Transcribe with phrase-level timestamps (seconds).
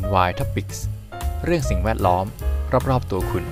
[0.00, 0.78] NY Topics
[1.44, 2.26] เรื่องสิ่งแวดล้อม
[2.90, 3.44] รอบ ๆ ตัวคุณ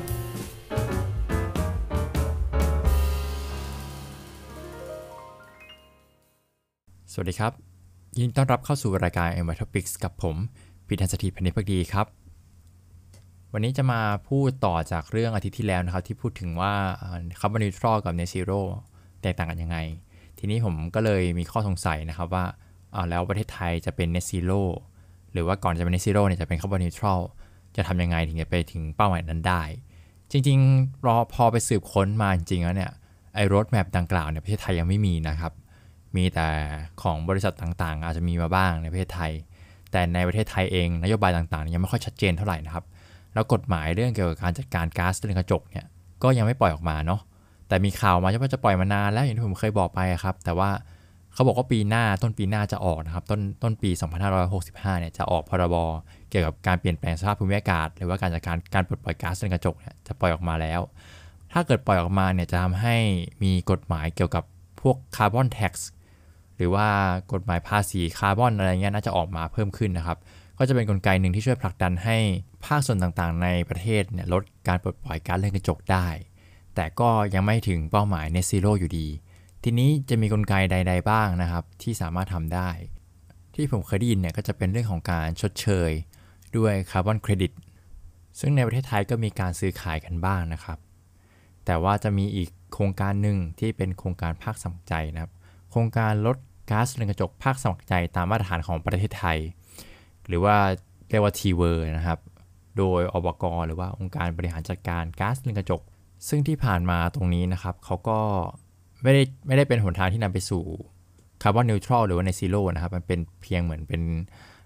[7.12, 7.52] สวัสดีครับ
[8.18, 10.36] ยินดีต้อนรับเข้าสู่รายการ NY Topics กับผม
[10.86, 12.06] พีทันสถีพันธิพักดีครับ
[13.52, 16.74] วันนี้จะมาพูดต่อจากเรื่องอาทิตย์ที่แล้วนะครับ ที่พูดถึงว่า
[17.40, 18.60] คาร์บอนนิวทรัลกับเนซิโร่
[19.22, 19.78] แตกต่างกันยังไง
[20.38, 22.44] ทีนี้ผมก็เลยมีข้อสงสัยนะครับว่า
[23.10, 24.62] แล้วประเทศไทยจะเป็นเนซิโร่
[25.32, 27.20] หรือว่าก่อนจะเป็นเนซิโร่เนี่ยจะเป็นคาร์บอนนิวทรัล
[27.76, 29.62] จะทำยังไงถึงจะไปถึงเป้าหมายนั้นได้
[30.30, 32.90] จริงๆรอพอไปสืบค้นมาจริงๆแล้วเนี่ย
[33.34, 35.52] ไอ้รถแมพดังกล่าวในประเทศไทยยังไม่มีนะครับ
[36.16, 36.48] มีแต่
[37.02, 39.32] ของบริษัทต่างๆ อาจจะมีมาบ้างในประเทศไทย
[39.92, 42.84] แต่ในประเทศไทยเองนโยบายต่างๆ ยังไม่ค่อยชัดเจนเท่าไหร่นะครับ
[43.34, 45.86] แล้วกฎหมายเรื่องเกี่ยวกับการจัดการก๊าซเรือนกระจกเนี่ย
[46.22, 47.20] ก็ยังไม่ปล่อยออกมาเนาะ
[47.68, 50.70] แต่มีข่าวมาว่าจะปล่อยมานานแล้วอย่างที่ผมเคยบอกไปครับ แต่ว่า
[51.34, 53.90] เขาบอกว่าปีหน้าต้นปีหน้าจะออกนะครับ ต้นต้นปี
[54.44, 55.76] 2565 เนี่ยจะออกพรบ
[56.30, 60.80] เกี่ยวกับการเปลี่ยนแปลงสภาพภูมิอากาศ หรือว่าการจัดการการปลดปล่อยก๊าซเรือนกระจกเนี่ยจะปล่อยออกมาแล้ว
[61.52, 62.96] ถ้าเกิดปล่อยออกมาเนี่ยจะทำให้
[63.42, 64.44] มีกฎหมายเกี่ยวกับ
[64.80, 65.88] พวกคาร์บอนแท็กซ์
[66.56, 66.88] หรือว่า
[67.32, 70.18] กฎหมายภาษีคาร์บอนอะไรเงี้ยน่าจะออกมาเพิ่มขึ้นนะครับ
[70.58, 72.16] ก็จะเป็นนกลไกหนึ่งที่ช่วยผลักดันให้
[72.64, 76.06] ภาคส่วนต่างๆ ในประเทศเนี่ยลดการปลดปล่อยก๊าซเรือนกระจกได้
[76.74, 79.08] แต่ก็ยังไม่ถึงเป้าหมาย net zero อยู่ดี
[79.62, 82.70] ทีนี้จะมีกลไกใด ๆ บ้างนะครับ ที่สามารถทำได้
[83.54, 85.90] ที่ผมเคยได้ยินเนี่ยก็จะเป็นเรื่องของการชดเชย
[86.56, 87.52] ด้วยคาร์บอนเครดิต
[88.40, 90.78] ซึ่งในประเทศไทยก็มีการซื้อขายกันบ้างนะครับ
[91.64, 95.32] แต่ว่าจะมีอีกโครงการหนึ่งที่เป็นโครงการภาคสมัครใจนะครับ
[95.70, 96.36] โครงการลด
[96.70, 99.38] ก๊าซเรือนกระจกภาคสมัครใจตามมาตรฐานของประเทศไทย
[100.26, 100.56] หรือว่า
[101.08, 102.18] เรียกว่า T-VER นะครับ
[102.78, 105.80] โดยอบกหรือว่าองค์การบริหารจัดการก๊าซเรือนกระจก
[106.28, 108.20] ซึ่งที่ผ่านมาตรงนี้นะครับเขาก็
[109.02, 110.64] ไม่ได้ไม่ได้เป็นหนทางที่นำไปสู่
[111.42, 114.02] carbon neutral หรือว่า net zero นะครับ มันเป็นเพียงเหมือนเป็น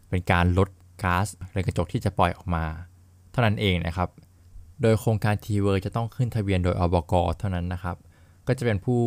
[0.09, 0.69] เป็นการลด
[1.03, 2.65] ก๊าซเรือนกระจกที่จะปล่อยออกมา
[3.33, 4.09] เท่านั้นเองนะครับ
[4.83, 7.97] โดยโครงการ T-VER จะต้องขึ้นทะเบียนโดยอบกเท่านั้นนะครับ
[8.47, 9.01] ก็จะเป็นผู้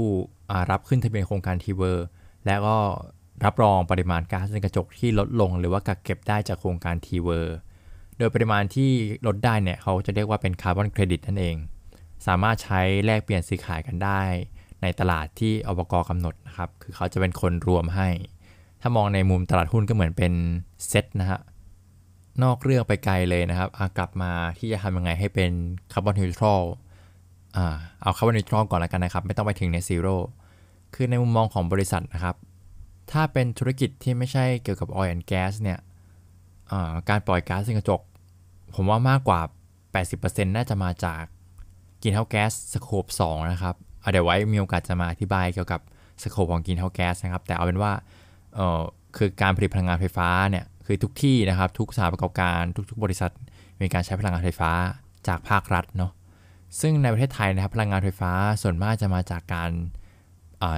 [0.72, 2.06] รับขึ้นทะเบียนโครงการ T-VER
[2.46, 2.78] และก็
[3.46, 7.58] รับรองปริมาณก๊าซเรือนกระจกที่ลดลง หรือว่ากักเก็บได้จากโครงการ T-VER
[8.18, 8.90] โดยปริมาณที่
[9.28, 11.56] ลดได้เนี่ยเขาจะเรียกว่าเป็นคาร์บอนเครดิตนั่นเอง
[12.28, 14.22] สามารถใช้แลกเปลี่ยนซื้อขายกันได้
[14.82, 18.08] ในตลาดที่อบกกำหนดนะครับ คือเขาจะเป็นคนรวมให้
[18.82, 20.34] ถ้ามองในมุมตลาดหุ้นก็เหมือนเป็น
[20.88, 21.40] เซ็ตนะฮะ
[22.44, 25.52] นอกเรื่องไปไกลเลยนะครับกลับมาที่จะทำยังไงให้เป็น
[25.94, 26.62] carbon neutral
[28.02, 30.16] เอา carbon neutral ก่อนแล้วกันนะครับ ไม่ต้องไปถึง net zero
[30.94, 32.36] คือในมุมมองของบริษัทนะครับ
[33.12, 35.80] ถ้าเป็นธุรกิจที่ไม่ใช่เกี่ยวกับ oil and gas เนี่ย
[37.10, 38.02] การปล่อยก๊าซเรือนกระจก
[38.76, 39.42] ผมว่ามากกว่า
[39.98, 41.24] 80%น่าจะมาจาก
[42.04, 43.76] กินเท่าแก๊สสโคป2นะครับ
[44.12, 45.82] เดี๋ยวไว้มีโอกาสจะมาอธิบายเกี่ยวกับ
[46.22, 47.92] สโคปของกินเทาแก๊สนะครับ แต่เอาเป็นว่า
[48.56, 48.82] เออ
[49.18, 53.32] คือการผลิตพลังงานไฟฟ้าเนี่ยคือทุกที่นะครับทุกสถานประกอบการทุก ๆ บริษัท
[53.82, 54.72] มีการใช้พลังงานไฟฟ้า
[55.28, 56.12] จากภาครัฐเนาะ
[56.80, 59.72] ซึ่งในประเทศไทยนะครับพลังงานไฟฟ้าส่วนมากจะมาจากการ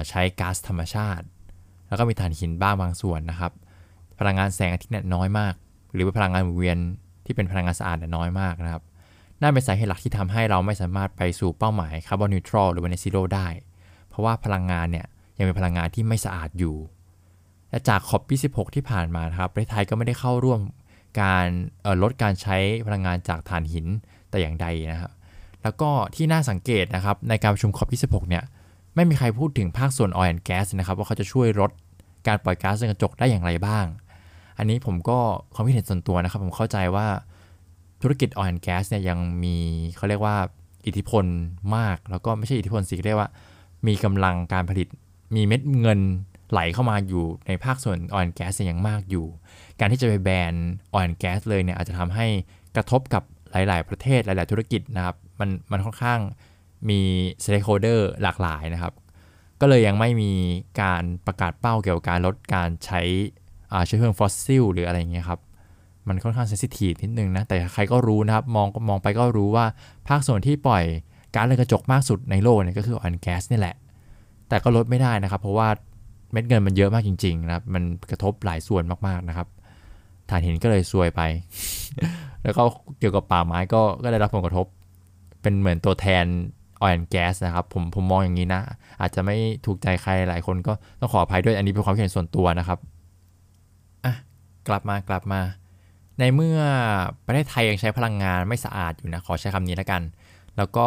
[0.08, 1.24] ใช้ก๊าซธรรมชาติ
[1.88, 3.52] แล้วก็มีถ่านหินบ้างบางส่วนนะครับ
[4.18, 5.54] พลังงานแสงอาทิตย์เนี่ยน้อยมาก
[5.94, 6.78] หรือว่าพลังงานหมุนเวียน
[7.26, 8.82] ที่เป็นพลังงานสะอาดน้อยมากนะครับ
[9.42, 13.46] น่าเป็นสาเหตุหลักที่ทำให้เราไม่สามารถไปสู่เป้าหมายคาร์บอนนิวทรัลหรือเนซิโร่ได้
[14.08, 15.06] เพราะว่าพลังงานเนี่ย
[15.38, 16.76] ยังเป็นพลังงานที่ไม่สะอาดอยู่
[17.70, 20.60] และจากขอบปี16 ที่ผ่านมาครับประเทศไทยก็ไม่ได้เข้าร่วม
[21.22, 21.46] การ
[22.02, 23.86] ลดการใช้พลังงานจากถ่านหิน
[24.30, 25.12] แต่อย่างใดนะครับ
[25.62, 28.42] แล้วก็ที่น่าสังเกตนะครับในการประชุมขอบที่16เนี่ย
[28.94, 31.70] ไม่มีใครพูดถึงภาคส่วน oil and gas นะครับว่าเขาจะช่วยลด
[32.26, 33.86] การปล่อยก๊าซเรือนกระจกได้อย่างไรบ้าง
[34.58, 35.18] อันนี้ผมก็
[35.54, 37.06] ความคิดเห็นส่วนตัวนะครับ ผมเข้าใจว่า
[38.02, 39.56] ธุรกิจ oil gas เนี่ยยังมี
[39.96, 40.36] เขาเรียกว่า
[40.86, 41.24] อิทธิพล
[41.76, 43.30] มาก แล้วก็ไม่ใช่อิทธิพลสิเรียกว่า
[43.86, 44.88] มีกำลังการผลิต
[45.34, 46.00] มีเม็ดเงิน
[46.50, 49.26] ไหลเข้ามาอยู่ในภาคส่วน oil gas ยังมากอยู่
[49.78, 50.54] การที่จะไปแบน
[50.94, 52.26] oil gas เลยเนี่ยอาจจะทำให้
[52.76, 56.20] กระทบกับหลาย ๆ ประเทศหลาย ๆ ธุรกิจนะครับ มันมันค่อนข้าง
[56.88, 57.00] มี
[57.44, 58.94] stakeholder หลากหลายนะครับ
[59.60, 60.32] ก็เลยยังไม่มี
[60.82, 63.00] การประกาศเป้าเกี่ยวกับการลดการใช้
[63.86, 65.40] เชื้อเพลิงฟอสซิลหรืออะไรเงี้ยครับ
[66.08, 69.64] มันค่อนข้าง sensitive นิดนึงนะ แต่ใครก็รู้นะครับ มองมองไปก็รู้ว่า
[70.08, 70.84] ภาคส่วนที่ปล่อย
[71.34, 73.74] ก๊าซเรือนกระจกมากสุดในโลกเนี่ยก็คือ oil gas นี่แหละ
[74.48, 75.68] แต่ก็ลดไม่ได้นะครับ เพราะว่า
[76.32, 79.48] เม็ดเงินมันเยอะมากจริงๆนะครับ มันกระทบหลายส่วนมากๆนะครับ
[80.30, 81.20] ถ่านหินก็เลยซวยไป
[82.42, 82.62] แล้วก็
[82.98, 84.66] เกี่ยวกับป่าไม้ก็ก็ได้รับผลกระทบ
[85.42, 86.24] เป็นเหมือนตัวแทน
[86.82, 88.60] ออยล์แก๊สนะครับ ผมผมมองอย่างนี้นะ
[89.00, 89.36] อาจจะไม่
[89.66, 92.78] ถูกใจใครหลายคนก็ต้องขออภัยด้วยอันนี้เป็นความคิดเห็นส่วนตัวนะครับ
[94.04, 94.14] อะ
[94.68, 95.40] กลับมากลับมา
[96.18, 96.58] ในเมื่อ
[97.26, 100.02] ประเทศไทยยังใช้พลังงานไม่สะอาดอยู่นะขอใช้คำนี้แล้วกัน
[100.56, 100.86] แล้วก็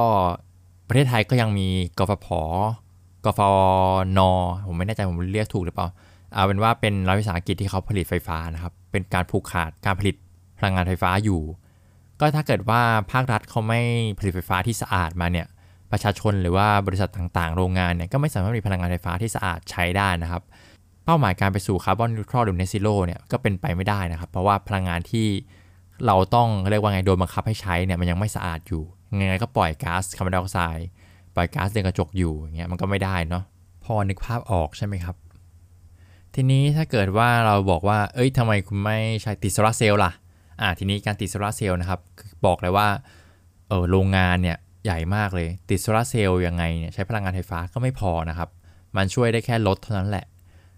[0.87, 1.67] ประเทศไทยก็ยังมี
[1.97, 2.27] กฟผ
[3.25, 3.39] กฟ
[4.17, 4.19] น
[4.67, 5.87] ผมไม่แน่ใจผมเรียกถูกหรือเปล่า
[6.33, 10.15] เอาเป็นว่าเป็นรัฐวิสาหกิจที่เขาผลิตไฟฟ้านะครับ เป็นการผูกขาดการผลิต
[10.57, 11.41] พลังงานไฟฟ้าอยู่
[12.19, 12.81] ก็ถ้าเกิดว่า
[13.11, 13.81] ภาครัฐเขาไม่
[14.19, 15.47] ผลิตไฟฟ้าที่สะอาดมาเนี่ย
[15.91, 20.43] ประชาชนหรือว่าบริษัทต่างๆ โรงงานเนี่ยก็ไม่สามารถมีพลังงานไฟฟ้าที่สะอาดใช้ได้นะครับ
[21.05, 25.27] เป้าหมายการไปสู่ carbon neutral หรือ net zero เนี่ยก็เป็นไปไม่ได้นะครับ เพราะว่าพลังงานที่
[26.05, 28.83] เราต้องเรียกว่าไงโดนบังคับให้ใช้เนี่ยมันยังไม่สะอาดอยู่
[29.21, 30.87] ยังไงก็ปล่อยก๊าซคาร์บอนไดออกไซด์
[31.35, 33.43] ปล่อยก๊าซเรือนกระจกอยู่อย่างเงี้ยมันก็ไม่ได้เนาะ
[33.83, 35.15] พอนึกภาพออกใช่ไหมครับ
[36.35, 40.11] ทีนี้ถ้าเกิดว่าเราบอกว่า เอ้ยทำไมคุณไม่ใช้ติดโซลาเซลล์ล่ะ
[40.61, 41.99] อ่าทีนี้การติดโซลาเซลล์นะครับ
[42.45, 42.87] บอกเลยว่า
[43.69, 48.49] เออโรงงานเนี่ยใหญ่มากเลย ติดโซลาเซลล์ยังไงเนี่ยใช้พลังงานไฟฟ้าก็ไม่พอนะครับ
[48.95, 50.25] มันช่วยได้แค่ลดเท่านั้นแหละ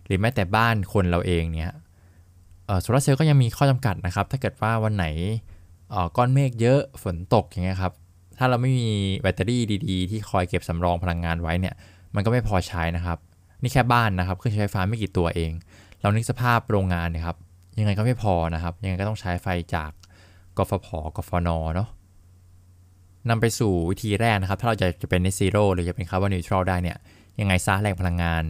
[0.07, 1.74] หรือแม้แต่บ้านคนเราเองเนี่ย
[2.81, 5.06] โซลาเซลล์ก็ยังมีข้อจำกัดนะครับ ถ้าเกิดว่าวันไหน
[6.18, 7.94] ก้อนเมฆเยอะฝนตกอย่างเงี้ยครับ
[8.38, 11.75] ถ้าเราไม่มีแบตเตอรี่ดีๆ ที่คอยเก็บสำรองพลังงานไว้เนี่ย
[12.15, 13.18] มันก็ไม่พอใช้นะครับ
[13.62, 15.51] นี่แค่บ้านนะครับเครื่องใช้ไฟฟ้าไม่กี่ตัวเอง
[16.01, 17.38] เรานึกสภาพโรงงานนะครับ
[17.80, 19.92] ยังไงก็ไม่พอนะครับ ยังไงก็ต้องใช้ไฟจาก
[20.57, 20.88] กฟผ
[21.18, 21.89] กฟนเนาะ
[23.30, 26.98] นำไปสู่วิธีแรกนะครับ ถ้าเราจะจะเป็น net zero หรือจะเป็นคาร์บอนนิวทรัลได้เนี่ย
[27.39, 28.44] ยังไงซะแหล่งพลังงาน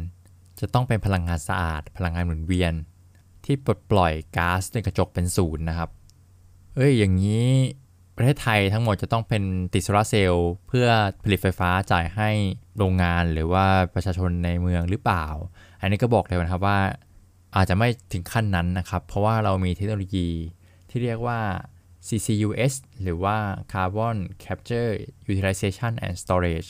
[0.60, 2.74] จะต้องเป็นพลังงานสะอาด พลังงานหมุนเวียน
[3.46, 5.90] ที่ปลดปล่อยก๊าซในกระจกเป็นศูนย์นะครับ
[6.76, 7.48] เอ้ยอย่างนี้
[8.16, 9.44] ประเทศไทยทั้งหมดจะต้องเป็น
[9.74, 10.88] ติดโซลาเซลล์เพื่อ
[11.24, 12.30] ผลิตไฟฟ้าจ่ายให้
[12.78, 15.26] โรงงานหรือว่าประชาชนในเมืองหรือเปล่า
[15.82, 16.80] อันนี้ก็บอกเลยนะครับว่า
[17.56, 20.30] อาจจะไม่ถึงขั้นนั้นนะครับ เพราะว่าเรามีเทคโนโลยี
[20.90, 21.40] ที่เรียกว่า
[22.08, 23.38] CCUS หรือว่า
[23.72, 24.92] Carbon Capture
[25.32, 26.70] Utilization and Storage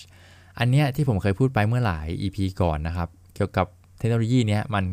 [0.60, 3.68] อันเนี้ยที่ผมเคยพูดไปเมื่อหลาย EP ก่อนนะครับ เกี่ยวกับ
[4.00, 4.86] เทคโนโลยีเนี้ยมัน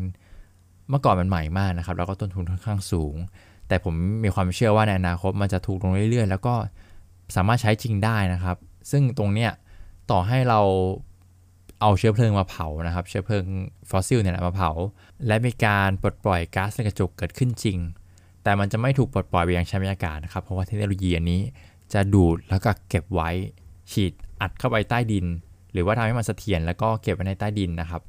[0.89, 3.15] เมื่อก่อนมันใหม่มากนะครับแล้วก็ต้นทุนค่อนข้างสูง
[3.67, 3.93] แต่ผม
[4.23, 6.53] มีความเชื่อว่าในอนาคตมันจะถูกลงเรื่อยๆ แล้วก็
[7.35, 8.57] สามารถใช้จริงได้นะครับ
[8.91, 9.51] ซึ่งตรงเนี้ย
[10.11, 10.61] ต่อให้เรา
[11.81, 13.45] เอาเชื้อเพลิงมาเผานะครับ เชื้อเพลิง
[13.89, 14.71] ฟอสซิลเนี่ยมาเผา
[15.27, 17.77] และมีการปลดปล่อยก๊าซเรือนกระจกเกิดขึ้นจริง
[18.43, 21.41] แต่มันจะไม่ถูกปลดปล่อยไปยังชั้นบรรยากาศนะครับ เพราะว่าเทคโนโลยีอันนี้
[21.93, 23.29] จะดูดแล้วก็เก็บไว้
[23.91, 24.11] ฉีด
[24.41, 25.25] อัดเข้าไปใต้ดิน
[25.71, 28.01] หรือว่าทำให้มันเสถียรแล้วก็เก็บไว้ในใต้ดินนะครับ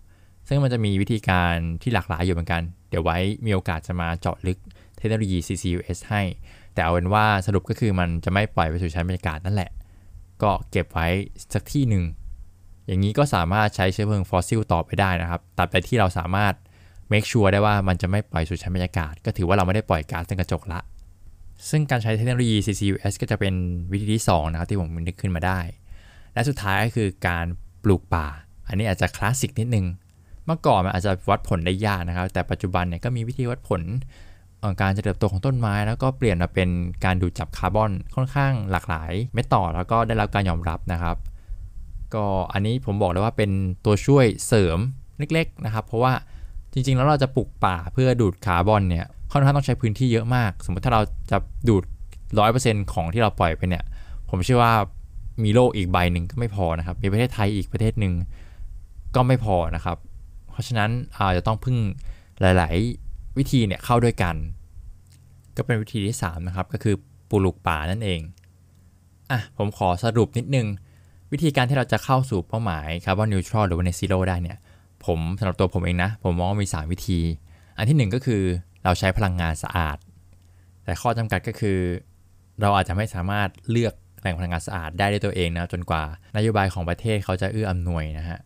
[0.48, 4.58] ซึ่งมันจะมีวิธีการที่หลากหลายอยู่เหมือนกัน เดี๋ยวไว้มีโอกาสจะมาเจาะลึก
[4.98, 6.22] เทคโนโลยี CCUS ให้
[6.74, 9.70] แต่เอาเป็นว่าสรุปก็คือมันจะไม่ปล่อยไปสู่ชั้นบรรยากาศนั่นแหละ
[10.42, 11.08] ก็เก็บไว้
[11.54, 12.04] สักที่หนึ่ง
[12.86, 16.54] อย่างนี้ก็สามารถใช้เชื้อเพลิงฟอสซิลต่อไปได้นะครับตัดไปที่เราสามารถ
[17.12, 20.80] make sure ได้ว่ามันจะไม่ปล่อยสู่ชั้นบรรยากาศ ก็ถือว่าเราไม่ได้ปล่อยก๊าซในกระจกละ
[21.70, 23.54] ซึ่งการใช้เทคโนโลยี CCUS ก็จะเป็น
[23.92, 25.60] วิธีที่2นะครับที่ผมนึกขึ้นมาได้
[26.34, 27.46] และสุดท้ายก็คือการ
[27.84, 28.26] ปลูกป่า
[28.68, 29.86] อันนี้อาจจะคลาสสิกนิดนึง
[30.46, 33.82] เมื่อก่อนมันอาจจะวัดผลได้ยากนะครับ แต่ปัจจุบันเนี่ยก็มีวิธีวัดผล
[34.80, 36.68] การเจะเติบโตของต้นไม้ แล้วก็เปลี่ยนมาเป็น
[37.04, 41.16] การดูดจับคาร์บอนค่อนข้างหลากหลายเม็ดต่อแล้วก็ได้รับการยอมรับนะครับ
[42.14, 43.50] ก็อันนี้ผมบอกเลยว่าเป็น
[43.84, 44.78] ตัวช่วยเสริม
[45.18, 46.12] เล็ก ๆ นะครับ เพราะว่า
[46.72, 51.38] จริง ๆ แล้วเราจะปลูกป่าเพื่อดูดคาร์บอนเนี่ยค่อนข้างต้องใช้พื้นที่เยอะมาก สมมติถ้าเราจะ
[51.68, 51.84] ดูด
[52.38, 53.84] 100%ของที่เราปล่อยไปเนี่ย
[54.28, 54.74] ผมเชื่อว่า
[55.44, 58.12] มีโลกอีกใบหนึ่งก็ไม่พอนะครับ มีประเทศไทยอีกประเทศหนึ่ง
[59.14, 59.96] ก็ไม่พอนะครับ
[60.56, 61.76] เพราะฉะนั้นอาจจะต้องพึ่ง
[62.40, 62.76] หลาย
[63.06, 64.36] ๆ วิธีเนี่ยเข้าด้วยกัน
[65.56, 66.94] ก็เป็นวิธีที่ 3 นะครับ ก็คือ
[67.30, 68.20] ปลูกป่านั่นเอง
[69.30, 70.66] อะผมขอสรุปนิดนึง
[71.32, 74.58] วิธีการที่เราจะเข้าสู่เป้าหมายคาร์บอนนิวทรัลหรือว่าเนซิโลได้เนี่ย
[75.04, 77.20] ผมสำหรับตัวผมเองนะ ผมมองว่ามี 3 วิธี
[77.76, 78.42] อันที่ 1 ก็คือ
[78.84, 79.96] เราใช้พลังงานสะอาด
[80.84, 81.78] แต่ข้อจำกัดก็คือ
[82.60, 86.02] เราอาจจะไม่สามารถเลือกแหล่งพลังงานสะอาดได้ด้วยตัวเองนะจนกว่า
[86.36, 88.40] นโยบายของประเทศเขาจะเอื้ออำนวยนะฮะ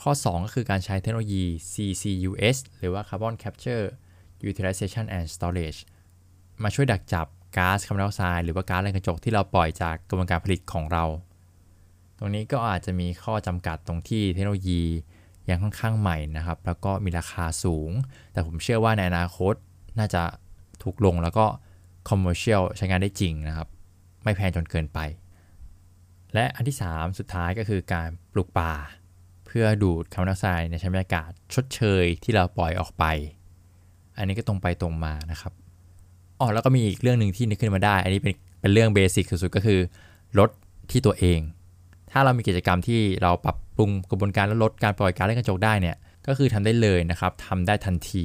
[0.00, 3.84] ข้อ 2 ก็คือการใช้เทคโนโลยี CCUS หรือว่า Carbon Capture
[4.50, 5.80] Utilization and Storage
[6.62, 7.26] มาช่วยดักจับ
[7.56, 11.04] ก๊าซคาร์บอนไดออกไซด์หรือว่าก๊าซเรือนกระจกที่เราปล่อยจากกระบวนการผลิตของเรา
[12.18, 14.82] ตรงนี้ก็อาจจะมีข้อจำกัดตรงที่เทคโนโลยี
[15.48, 17.90] ยังค่อนข้างใหม่นะครับ แล้วก็มีราคาสูง
[18.32, 19.54] แต่ผมเชื่อว่าในอนาคต
[19.98, 20.22] น่าจะ
[20.82, 21.46] ถูกลงแล้วก็
[22.08, 23.68] commercial ใช้งานได้จริงนะครับ
[24.22, 24.98] ไม่แพงจนเกินไป
[26.34, 28.72] และอันที่ 3 สุดท้ายก็คือการปลูกป่า
[29.48, 33.04] เพื่อดูดคาร์บอนไดออกไซด์ในชั้นบรรยากาศชดเชยที่เราปล่อยออกไป
[34.16, 35.52] อันนี้ก็ตรงไปตรงมานะครับ
[36.40, 39.80] อ๋อแล้วก็มีอีกเรื่องหนึ่งที่นึกขึ้นมาได้ อันนี้เป็นเป็นเรื่องเบสิกสุดๆก็คือ
[40.38, 40.50] ลด
[40.90, 41.40] ที่ตัวเอง
[42.10, 48.24] ถ้าเรามีกิจกรรมที่เราปรับปรุงกระบวนการและลดการปล่อยก๊าซเรือนกระจกได้เนี่ยก็คือทำได้เลยนะครับทำได้ทันที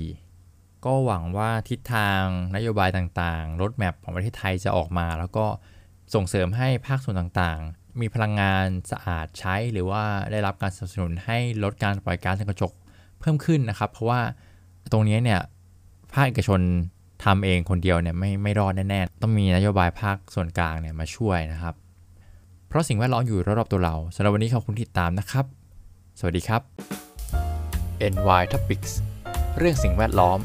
[0.85, 2.23] ก็หวังว่าทิศทาง
[2.55, 5.45] นโยบายต่างๆรถแมพของประเทศไทยจะออกมา แล้วก็
[6.13, 12.71] ส่งเสริมให้ภาคส่วนต่างๆ มีพลังงานสะอาดใช้ หรือว่าได้รับการสนับสนุนให้ลดการปล่อยก๊าซเรือนกระจก
[13.19, 14.21] เพิ่มขึ้นนะครับ เพราะว่า
[14.91, 15.39] ตรงนี้เนี่ย
[16.13, 16.59] ภาคเอกชน
[17.23, 21.75] ทำเองคนเดียวเนี่ยไม่ไม่รอดแน่ๆ ต้องมีนโยบายภาคส่วนกลางเนี่ยมาช่วยนะครับ
[22.67, 25.45] เพราะสิ่งแวดล้อมอยู่รอบๆตัวเราสำหรับวันนี้ขอบคุณที่ติดตามนะครับ
[26.19, 26.61] สวัสดีครับ
[28.13, 28.91] NY Topics
[29.57, 30.39] เรื่องสิ่งแวดล้อม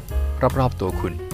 [0.59, 1.28] รอบๆตัวคุณ